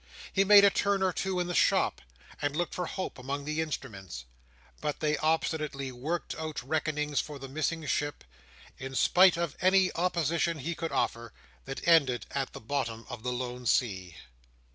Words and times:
He 0.33 0.43
made 0.43 0.63
a 0.65 0.71
turn 0.71 1.03
or 1.03 1.13
two 1.13 1.39
in 1.39 1.45
the 1.45 1.53
shop, 1.53 2.01
and 2.41 2.55
looked 2.55 2.73
for 2.73 2.87
Hope 2.87 3.19
among 3.19 3.45
the 3.45 3.61
instruments; 3.61 4.25
but 4.81 4.99
they 4.99 5.15
obstinately 5.17 5.91
worked 5.91 6.33
out 6.39 6.63
reckonings 6.63 7.19
for 7.21 7.37
the 7.37 7.47
missing 7.47 7.85
ship, 7.85 8.23
in 8.79 8.95
spite 8.95 9.37
of 9.37 9.55
any 9.61 9.93
opposition 9.93 10.57
he 10.57 10.73
could 10.73 10.91
offer, 10.91 11.33
that 11.65 11.87
ended 11.87 12.25
at 12.31 12.53
the 12.53 12.59
bottom 12.59 13.05
of 13.09 13.21
the 13.21 13.31
lone 13.31 13.67
sea. 13.67 14.15